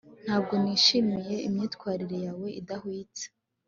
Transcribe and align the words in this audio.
ntabwo 0.25 0.53
nishimiye 0.61 1.35
imyitwarire 1.47 2.17
yawe 2.25 2.47
idahwitse 2.59 3.25